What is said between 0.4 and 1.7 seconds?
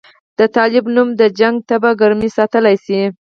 طالب نوم د جګړې